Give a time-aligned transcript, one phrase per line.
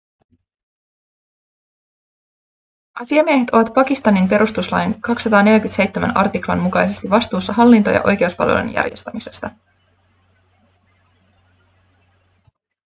[2.99, 9.51] asiamiehet ovat pakistanin perustuslain 247 artiklan mukaisesti vastuussa hallinto- ja oikeuspalvelujen järjestämisestä